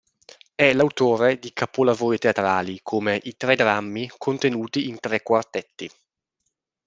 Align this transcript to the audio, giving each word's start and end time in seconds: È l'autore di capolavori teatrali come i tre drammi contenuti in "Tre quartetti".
È 0.55 0.73
l'autore 0.73 1.37
di 1.37 1.53
capolavori 1.53 2.17
teatrali 2.17 2.79
come 2.81 3.19
i 3.21 3.37
tre 3.37 3.55
drammi 3.55 4.09
contenuti 4.17 4.87
in 4.87 4.99
"Tre 4.99 5.21
quartetti". 5.21 5.87